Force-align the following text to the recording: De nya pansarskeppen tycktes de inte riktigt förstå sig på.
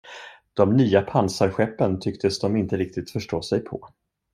De 0.57 0.65
nya 0.77 1.01
pansarskeppen 1.09 1.93
tycktes 1.99 2.39
de 2.39 2.55
inte 2.57 2.77
riktigt 2.77 3.11
förstå 3.11 3.41
sig 3.41 3.59
på. 3.59 3.89